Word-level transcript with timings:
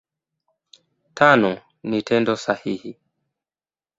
Tano 1.17 1.51
ni 1.89 1.99
Tendo 2.07 2.33
sahihi. 2.43 2.91